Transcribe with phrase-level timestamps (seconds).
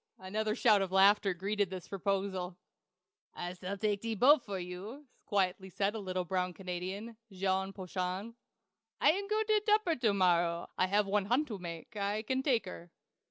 [0.17, 2.57] Another shout of laughter greeted this proposal.
[3.35, 8.33] "I s'all take ze boat for you!" quietly said a little brown Canadian Jean Poiton.
[8.99, 10.71] "I am go to Tupper to morrow.
[10.75, 11.95] I have one hunt to make.
[11.95, 12.89] I can take her."